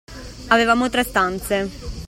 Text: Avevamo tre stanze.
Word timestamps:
Avevamo 0.47 0.89
tre 0.89 1.03
stanze. 1.03 1.69